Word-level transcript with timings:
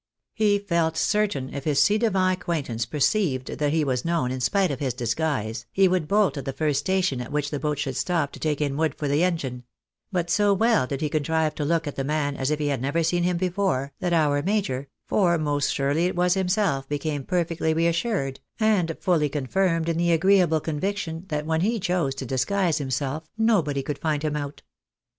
He 0.33 0.57
felt 0.57 0.97
certain 0.97 1.53
if 1.53 1.65
his 1.65 1.85
ci 1.85 1.99
devant 1.99 2.33
acquaint 2.39 2.69
ance 2.69 2.87
perceived 2.87 3.59
that 3.59 3.71
he 3.71 3.83
was 3.83 4.03
known, 4.03 4.31
in 4.31 4.39
spite 4.41 4.71
of 4.71 4.79
his 4.79 4.95
disguise, 4.95 5.67
he 5.71 5.87
would 5.87 6.07
bolt 6.07 6.37
at 6.37 6.45
the 6.45 6.53
first 6.53 6.79
station 6.79 7.21
at 7.21 7.31
which 7.31 7.51
the 7.51 7.59
boat 7.59 7.77
should 7.77 7.95
stop 7.95 8.31
to 8.31 8.39
take 8.39 8.61
in 8.61 8.77
wood 8.77 8.95
for 8.95 9.07
the 9.07 9.21
engine; 9.23 9.63
but 10.11 10.31
so 10.31 10.55
well 10.55 10.87
did 10.87 11.01
he 11.01 11.07
contrive 11.09 11.53
to 11.53 11.63
look 11.63 11.85
at 11.85 11.97
the 11.97 12.03
man, 12.03 12.35
as 12.35 12.49
if 12.49 12.57
he 12.57 12.69
had 12.69 12.81
never 12.81 13.03
seen 13.03 13.21
him 13.21 13.37
before, 13.37 13.93
that 13.99 14.11
our 14.11 14.41
major 14.41 14.87
(for 15.05 15.37
most 15.37 15.71
surely 15.71 16.07
it 16.07 16.15
was 16.15 16.33
himself) 16.33 16.89
became 16.89 17.23
perfectly 17.23 17.71
reassured, 17.71 18.39
and 18.59 18.97
fully 18.99 19.29
coil 19.29 19.45
firmed 19.47 19.87
in 19.87 19.97
the 19.97 20.11
agreeable 20.11 20.59
conviction 20.59 21.25
that 21.27 21.45
when 21.45 21.61
he 21.61 21.79
chose 21.79 22.15
to 22.15 22.25
disgiiise 22.25 22.79
himself, 22.79 23.29
nobody 23.37 23.83
could 23.83 23.99
find 23.99 24.23
him 24.23 24.35
out. 24.35 24.63